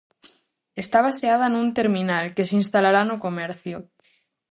[0.83, 3.77] Está baseada nun terminal que se instalará no comercio.